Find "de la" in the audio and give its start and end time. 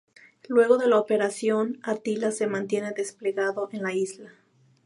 0.79-0.97